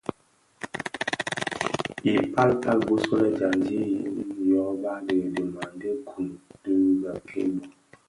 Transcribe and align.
I 2.11 2.13
pal 2.33 2.51
pal 2.63 2.79
bisulè 2.87 3.29
dyandi 3.37 3.75
yin 3.91 4.29
yoba 4.49 4.91
di 5.07 5.17
dhimandè 5.33 5.89
Gunu 6.05 6.35
dhi 6.63 6.73
bèk-kè 7.01 7.43
bō. 7.57 7.65